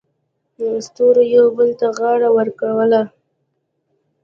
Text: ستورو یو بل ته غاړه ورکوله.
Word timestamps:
ستورو 0.87 1.23
یو 1.35 1.45
بل 1.57 1.69
ته 1.79 1.87
غاړه 1.97 2.29
ورکوله. 2.37 3.01